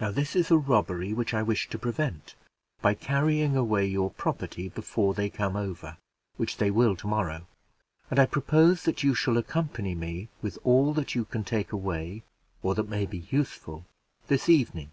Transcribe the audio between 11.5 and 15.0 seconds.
away, or that may be useful, this evening."